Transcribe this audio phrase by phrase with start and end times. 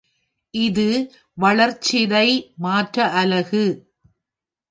[0.53, 0.85] இது
[1.37, 2.27] வளர்சிதை
[2.57, 3.65] மாற்ற அலகு.